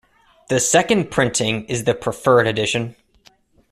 The 0.49 0.59
second 0.59 1.11
printing 1.11 1.65
is 1.65 1.83
the 1.83 1.93
preferred 1.93 2.47
edition. 2.47 2.95